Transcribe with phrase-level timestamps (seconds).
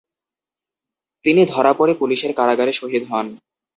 [1.25, 3.27] তিনি ধরা পড়ে পুলিশের কারাগারে শহীদ হন।